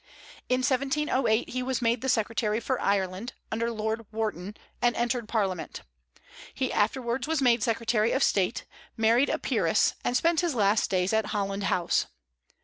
In 0.49 0.61
1708 0.61 1.49
he 1.49 1.61
was 1.61 1.79
made 1.79 2.03
secretary 2.09 2.59
for 2.59 2.81
Ireland, 2.81 3.33
under 3.51 3.69
Lord 3.69 4.07
Wharton, 4.11 4.57
and 4.81 4.95
entered 4.95 5.29
Parliament. 5.29 5.81
He 6.55 6.73
afterwards 6.73 7.27
was 7.27 7.39
made 7.39 7.61
secretary 7.61 8.11
of 8.11 8.23
state, 8.23 8.65
married 8.97 9.29
a 9.29 9.37
peeress, 9.37 9.93
and 10.03 10.17
spent 10.17 10.39
his 10.41 10.55
last 10.55 10.89
days 10.89 11.13
at 11.13 11.27
Holland 11.27 11.65
House. 11.65 12.07